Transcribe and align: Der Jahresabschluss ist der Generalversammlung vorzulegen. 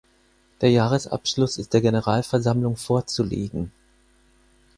Der 0.61 0.71
Jahresabschluss 0.71 1.59
ist 1.59 1.75
der 1.75 1.81
Generalversammlung 1.81 2.75
vorzulegen. 2.75 3.71